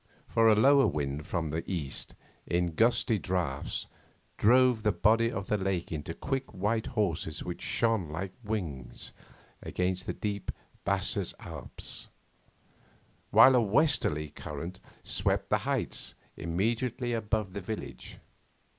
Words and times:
For 0.27 0.47
a 0.47 0.55
lower 0.55 0.87
wind 0.87 1.27
from 1.27 1.49
the 1.49 1.63
east 1.71 2.15
in 2.47 2.73
gusty 2.73 3.19
draughts 3.19 3.85
drove 4.35 4.81
the 4.81 4.91
body 4.91 5.31
of 5.31 5.45
the 5.45 5.59
lake 5.59 5.91
into 5.91 6.15
quick 6.15 6.51
white 6.55 6.87
horses 6.87 7.43
which 7.43 7.61
shone 7.61 8.09
like 8.09 8.31
wings 8.43 9.13
against 9.61 10.07
the 10.07 10.13
deep 10.13 10.51
basses 10.85 11.35
Alpes, 11.39 12.07
while 13.29 13.53
a 13.55 13.61
westerly 13.61 14.31
current 14.31 14.79
swept 15.03 15.51
the 15.51 15.59
heights 15.69 16.15
immediately 16.35 17.13
above 17.13 17.53
the 17.53 17.61
village. 17.61 18.17